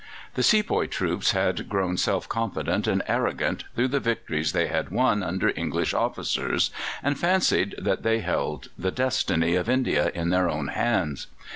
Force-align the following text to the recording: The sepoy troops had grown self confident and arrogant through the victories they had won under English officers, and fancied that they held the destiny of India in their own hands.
The 0.33 0.41
sepoy 0.41 0.87
troops 0.87 1.33
had 1.33 1.69
grown 1.69 1.95
self 1.95 2.27
confident 2.27 2.87
and 2.87 3.03
arrogant 3.07 3.65
through 3.75 3.89
the 3.89 3.99
victories 3.99 4.51
they 4.51 4.65
had 4.65 4.89
won 4.89 5.21
under 5.21 5.53
English 5.55 5.93
officers, 5.93 6.71
and 7.03 7.19
fancied 7.19 7.75
that 7.77 8.01
they 8.01 8.21
held 8.21 8.69
the 8.75 8.89
destiny 8.89 9.53
of 9.53 9.69
India 9.69 10.11
in 10.15 10.29
their 10.31 10.49
own 10.49 10.69
hands. 10.69 11.27